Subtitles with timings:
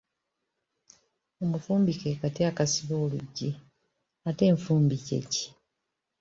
[1.43, 3.49] Omufumbi ke kati akasiba oluggi,
[4.29, 5.45] ate enfumbi kye ki?